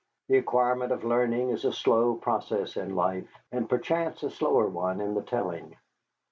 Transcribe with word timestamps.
The 0.29 0.39
acquirement 0.39 0.91
of 0.91 1.03
learning 1.03 1.51
is 1.51 1.63
a 1.63 1.71
slow 1.71 2.15
process 2.15 2.75
in 2.75 2.95
life, 2.95 3.29
and 3.51 3.69
perchance 3.69 4.23
a 4.23 4.31
slower 4.31 4.67
one 4.67 4.99
in 4.99 5.13
the 5.13 5.21
telling. 5.21 5.75